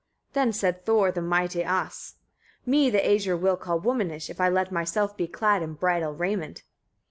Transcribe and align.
18. 0.31 0.31
Then 0.33 0.53
said 0.53 0.83
Thor, 0.83 1.11
the 1.11 1.21
mighty 1.21 1.63
As: 1.63 2.15
"Me 2.65 2.89
the 2.89 2.97
Æsir 2.97 3.39
will 3.39 3.55
call 3.55 3.79
womanish, 3.79 4.31
if 4.31 4.41
I 4.41 4.49
let 4.49 4.71
myself 4.71 5.15
be 5.15 5.27
clad 5.27 5.61
in 5.61 5.73
bridal 5.75 6.15
raiment." 6.15 6.63